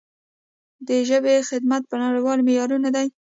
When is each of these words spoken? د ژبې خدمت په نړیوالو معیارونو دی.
د 0.87 0.89
ژبې 1.09 1.35
خدمت 1.49 1.83
په 1.89 1.95
نړیوالو 2.03 2.45
معیارونو 2.47 2.89
دی. 2.95 3.07